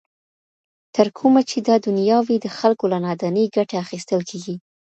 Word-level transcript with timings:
تر 0.95 1.07
کومه 1.17 1.41
چي 1.49 1.57
دا 1.67 1.75
دنیا 1.87 2.17
وي 2.27 2.37
د 2.41 2.47
خلګو 2.57 2.85
له 2.93 2.97
نادانۍ 3.05 3.45
ګټه 3.55 3.75
اخیستل 3.83 4.21
کیږي. 4.29 4.55